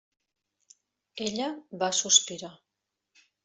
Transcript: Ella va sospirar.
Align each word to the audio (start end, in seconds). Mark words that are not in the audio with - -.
Ella 1.27 1.51
va 1.85 1.93
sospirar. 2.01 2.53